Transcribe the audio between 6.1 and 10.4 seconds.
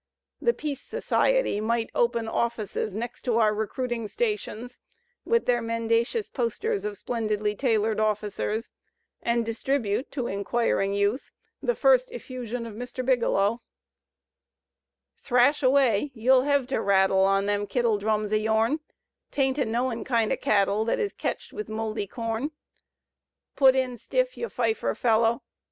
posters of splendidly tailored officers)! and distribute to